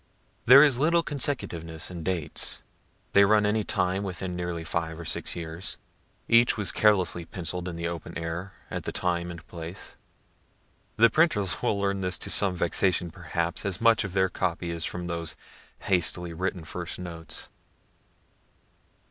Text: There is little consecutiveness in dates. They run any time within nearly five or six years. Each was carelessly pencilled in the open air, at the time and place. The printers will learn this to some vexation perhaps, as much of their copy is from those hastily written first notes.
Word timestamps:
There 0.47 0.63
is 0.63 0.79
little 0.79 1.03
consecutiveness 1.03 1.91
in 1.91 2.01
dates. 2.01 2.63
They 3.13 3.23
run 3.23 3.45
any 3.45 3.63
time 3.63 4.01
within 4.01 4.35
nearly 4.35 4.63
five 4.63 4.99
or 4.99 5.05
six 5.05 5.35
years. 5.35 5.77
Each 6.27 6.57
was 6.57 6.71
carelessly 6.71 7.23
pencilled 7.23 7.67
in 7.67 7.75
the 7.75 7.87
open 7.87 8.17
air, 8.17 8.51
at 8.71 8.85
the 8.85 8.91
time 8.91 9.29
and 9.29 9.45
place. 9.45 9.93
The 10.95 11.11
printers 11.11 11.61
will 11.61 11.79
learn 11.79 12.01
this 12.01 12.17
to 12.17 12.31
some 12.31 12.55
vexation 12.55 13.11
perhaps, 13.11 13.63
as 13.63 13.79
much 13.79 14.03
of 14.03 14.13
their 14.13 14.27
copy 14.29 14.71
is 14.71 14.85
from 14.85 15.05
those 15.05 15.35
hastily 15.81 16.33
written 16.33 16.63
first 16.63 16.97
notes. 16.97 17.49